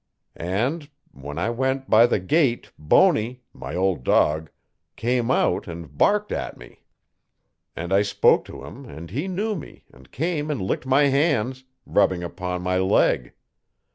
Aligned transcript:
And 0.35 0.89
when 1.11 1.37
I 1.37 1.51
went 1.51 1.87
by 1.87 2.07
the 2.07 2.17
gate 2.19 2.71
Bony 2.79 3.43
my 3.53 3.75
old 3.75 4.03
dog 4.03 4.49
came 4.95 5.29
out 5.29 5.67
and 5.67 5.95
barked 5.95 6.31
at 6.31 6.57
me 6.57 6.81
and 7.75 7.93
I 7.93 8.01
spoke 8.01 8.43
to 8.45 8.63
him 8.65 8.85
and 8.85 9.11
he 9.11 9.27
knew 9.27 9.55
me 9.55 9.83
and 9.93 10.11
came 10.11 10.49
and 10.49 10.59
licked 10.59 10.87
my 10.87 11.03
hands, 11.03 11.65
rubbing 11.85 12.23
upon 12.23 12.63
my 12.63 12.79
leg. 12.79 13.33